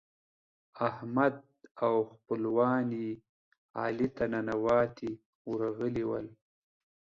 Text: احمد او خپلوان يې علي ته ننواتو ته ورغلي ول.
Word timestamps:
احمد 0.87 1.35
او 1.83 1.93
خپلوان 2.11 2.85
يې 3.01 3.09
علي 3.79 4.07
ته 4.15 4.23
ننواتو 4.33 5.09
ته 5.17 5.19
ورغلي 5.49 6.03
ول. 6.09 6.27